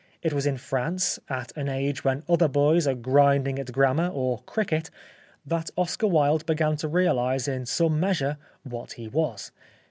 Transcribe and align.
It 0.23 0.33
was 0.33 0.47
in 0.47 0.57
France, 0.57 1.19
at 1.29 1.55
an 1.55 1.69
age 1.69 2.03
when 2.03 2.23
other 2.27 2.47
boys 2.47 2.87
are 2.87 2.95
grinding 2.95 3.59
at 3.59 3.71
grammar 3.71 4.07
or 4.07 4.41
cricket, 4.47 4.89
that 5.45 5.69
Oscar 5.77 6.07
Wilde 6.07 6.43
began 6.47 6.75
to 6.77 6.87
realise 6.87 7.47
in 7.47 7.67
some 7.67 7.99
measure 7.99 8.37
what 8.63 8.93
he 8.93 9.07
was. 9.07 9.51